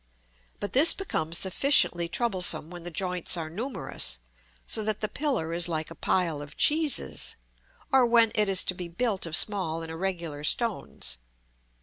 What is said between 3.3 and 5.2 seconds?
are numerous, so that the